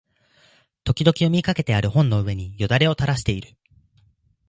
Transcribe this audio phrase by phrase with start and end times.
[0.83, 3.55] 時々読みかけてある本の上に涎をたらしている